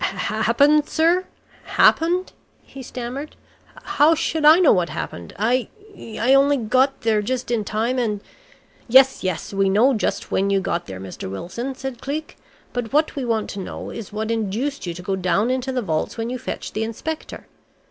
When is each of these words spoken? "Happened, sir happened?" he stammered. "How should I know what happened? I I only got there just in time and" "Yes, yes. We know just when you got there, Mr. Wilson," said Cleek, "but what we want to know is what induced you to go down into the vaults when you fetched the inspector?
"Happened, 0.01 0.89
sir 0.89 1.25
happened?" 1.63 2.33
he 2.63 2.81
stammered. 2.81 3.35
"How 3.83 4.15
should 4.15 4.45
I 4.45 4.57
know 4.57 4.73
what 4.73 4.89
happened? 4.89 5.31
I 5.37 5.67
I 6.17 6.33
only 6.33 6.57
got 6.57 7.01
there 7.01 7.21
just 7.21 7.51
in 7.51 7.63
time 7.63 7.99
and" 7.99 8.19
"Yes, 8.87 9.23
yes. 9.23 9.53
We 9.53 9.69
know 9.69 9.93
just 9.93 10.31
when 10.31 10.49
you 10.49 10.59
got 10.59 10.87
there, 10.87 10.99
Mr. 10.99 11.29
Wilson," 11.29 11.75
said 11.75 12.01
Cleek, 12.01 12.35
"but 12.73 12.91
what 12.91 13.15
we 13.15 13.23
want 13.23 13.47
to 13.51 13.59
know 13.59 13.91
is 13.91 14.11
what 14.11 14.31
induced 14.31 14.87
you 14.87 14.95
to 14.95 15.03
go 15.03 15.15
down 15.15 15.51
into 15.51 15.71
the 15.71 15.83
vaults 15.83 16.17
when 16.17 16.31
you 16.31 16.39
fetched 16.39 16.73
the 16.73 16.83
inspector? 16.83 17.45